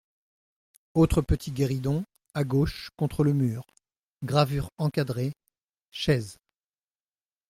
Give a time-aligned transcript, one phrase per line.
[0.95, 3.63] Autre petit guéridon, à gauche, contre le mur.—
[4.23, 5.33] Gravures encadrées.—
[5.91, 6.39] Chaises.